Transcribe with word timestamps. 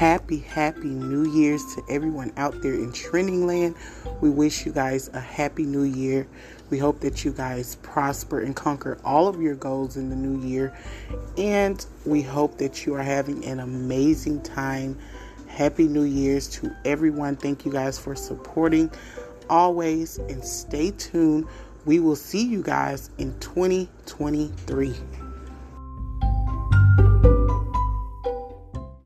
Happy, 0.00 0.38
happy 0.38 0.88
New 0.88 1.30
Year's 1.30 1.62
to 1.74 1.82
everyone 1.90 2.32
out 2.38 2.62
there 2.62 2.72
in 2.72 2.90
trending 2.90 3.46
land. 3.46 3.74
We 4.22 4.30
wish 4.30 4.64
you 4.64 4.72
guys 4.72 5.10
a 5.12 5.20
happy 5.20 5.64
new 5.64 5.82
year. 5.82 6.26
We 6.70 6.78
hope 6.78 7.00
that 7.00 7.22
you 7.22 7.32
guys 7.32 7.74
prosper 7.82 8.40
and 8.40 8.56
conquer 8.56 8.98
all 9.04 9.28
of 9.28 9.42
your 9.42 9.54
goals 9.54 9.98
in 9.98 10.08
the 10.08 10.16
new 10.16 10.40
year. 10.42 10.74
And 11.36 11.84
we 12.06 12.22
hope 12.22 12.56
that 12.56 12.86
you 12.86 12.94
are 12.94 13.02
having 13.02 13.44
an 13.44 13.60
amazing 13.60 14.40
time. 14.40 14.98
Happy 15.48 15.86
New 15.86 16.04
Year's 16.04 16.48
to 16.48 16.74
everyone. 16.86 17.36
Thank 17.36 17.66
you 17.66 17.70
guys 17.70 17.98
for 17.98 18.16
supporting 18.16 18.90
always 19.50 20.16
and 20.16 20.42
stay 20.42 20.92
tuned. 20.92 21.46
We 21.84 22.00
will 22.00 22.16
see 22.16 22.46
you 22.46 22.62
guys 22.62 23.10
in 23.18 23.38
2023. 23.40 24.94